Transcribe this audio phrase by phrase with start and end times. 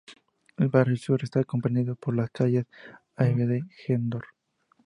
[0.57, 2.65] El Barrio Sur está comprendido por las calles
[3.17, 4.25] Av.Gdor.